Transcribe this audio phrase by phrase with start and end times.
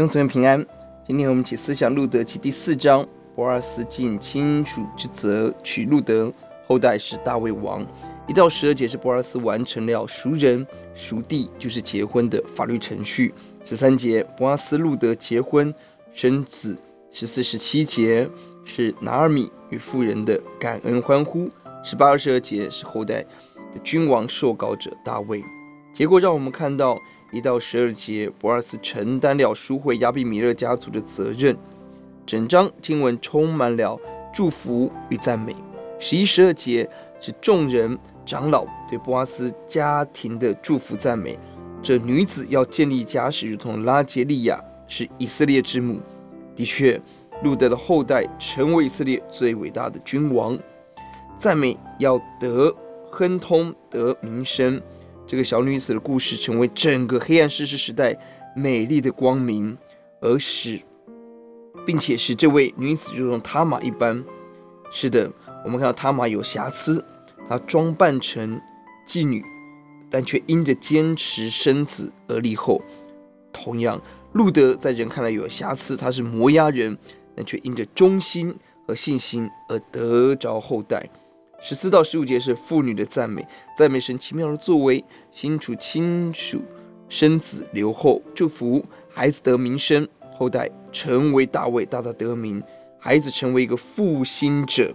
[0.00, 0.64] 弟兄姊妹平安。
[1.04, 6.32] 今天我们一起思想路德记第四章，博阿斯尽亲属之责，娶路德
[6.66, 7.86] 后代是大卫王。
[8.26, 13.34] 一到十二节是博阿斯完成了赎人赎地，就是结婚的法律程序。
[13.62, 15.74] 十三节博阿斯路德结婚
[16.14, 16.74] 生子。
[17.12, 18.26] 十四十七节
[18.64, 21.50] 是拿尔米与妇人的感恩欢呼。
[21.84, 23.20] 十八二十二节是后代
[23.70, 25.44] 的君王受膏者大卫。
[25.92, 26.98] 结果让我们看到。
[27.32, 31.56] 一到十二节，波阿斯承担了赎回亚比米勒家族的责任。
[32.26, 33.98] 整章经文充满了
[34.32, 35.54] 祝福与赞美。
[35.98, 36.88] 十一、十二节
[37.20, 41.38] 是众人长老对博阿斯家庭的祝福赞美。
[41.82, 46.00] 这女子要建立家室，如同拉杰利亚是以色列之母。
[46.54, 47.00] 的确，
[47.42, 50.58] 路德的后代成为以色列最伟大的君王。
[51.38, 52.74] 赞美要得
[53.10, 54.80] 亨通，得名声。
[55.30, 58.18] 这个小女子的故事成为整个黑暗士师时代
[58.56, 59.78] 美丽的光明，
[60.20, 60.80] 而使，
[61.86, 64.24] 并且使这位女子如同塔玛一般。
[64.90, 65.30] 是的，
[65.64, 67.04] 我们看到塔玛有瑕疵，
[67.48, 68.60] 她装扮成
[69.06, 69.44] 妓女，
[70.10, 72.82] 但却因着坚持生子而立后。
[73.52, 76.98] 同样，路德在人看来有瑕疵，他是摩押人，
[77.36, 78.52] 但却因着忠心
[78.84, 81.08] 和信心而得着后代。
[81.60, 86.62] 十四到十五节是妇女的赞美，赞美神奇妙的作为，新除亲属
[87.08, 92.62] 生子留后，祝福孩子得名声，后代成为大卫，大大得名，
[92.98, 94.90] 孩子成为一个复兴者，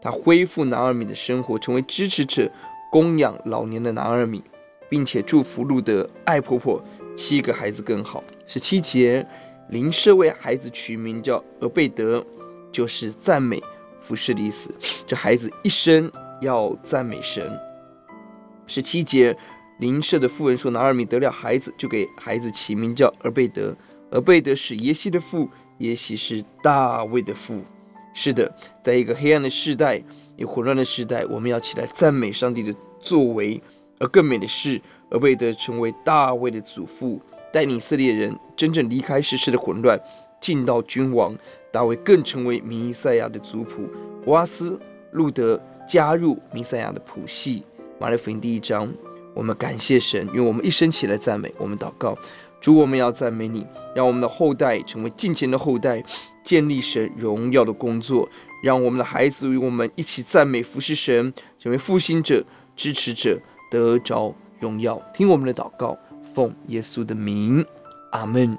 [0.00, 2.48] 他恢复拿俄米的生活，成为支持者，
[2.92, 4.40] 供养老年的拿俄米，
[4.88, 6.80] 并且祝福路德爱婆婆，
[7.16, 8.22] 七个孩子更好。
[8.46, 9.26] 十七节，
[9.70, 12.24] 邻舍为孩子取名叫俄贝德，
[12.70, 13.60] 就是赞美。
[14.04, 14.72] 服侍的意思，
[15.06, 16.10] 这孩子一生
[16.40, 17.50] 要赞美神。
[18.66, 19.36] 十七节，
[19.80, 23.74] 邻舍的妇人说：“拿俄米得了孩子，就给孩子起名叫俄贝得。
[24.10, 25.48] 俄贝德是耶西的父，
[25.78, 27.60] 耶西是大卫的父。”
[28.14, 30.00] 是的，在一个黑暗的时代，
[30.36, 33.60] 有混乱的时代，我们要起来赞美上帝的作为。
[33.98, 37.20] 而更美的是，俄贝德成为大卫的祖父，
[37.52, 39.98] 带领以色列人真正离开世事的混乱，
[40.44, 41.34] 进到君王。
[41.72, 43.88] 大卫更成为弥赛亚的族谱，
[44.22, 44.78] 波阿斯、
[45.12, 47.64] 路德加入弥赛亚的谱系。
[47.98, 48.92] 马太福音第一章，
[49.32, 52.16] 我们感谢神，因为我们一生起来赞美，我们祷告，
[52.60, 56.04] 主，我们要赞美你，让我们的后代成为敬虔的后代，
[56.44, 58.28] 建立神荣耀的工作，
[58.62, 62.44] 让我们的孩子与我们一起赞美服侍神，成为复兴者、
[62.76, 63.36] 支持者，
[63.70, 65.00] 得着荣耀。
[65.12, 65.98] 听我们的祷告，
[66.32, 67.66] 奉耶稣的名，
[68.12, 68.56] 阿门。